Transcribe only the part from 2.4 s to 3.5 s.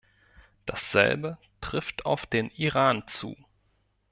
Iran zu.